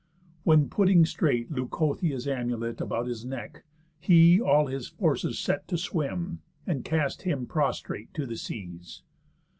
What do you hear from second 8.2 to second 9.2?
the seas.